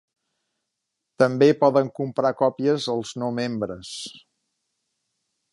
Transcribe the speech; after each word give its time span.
També 1.23 1.49
poden 1.59 1.93
comprar 2.01 2.33
còpies 2.41 2.89
els 2.97 3.15
no 3.25 3.31
membres. 3.43 3.95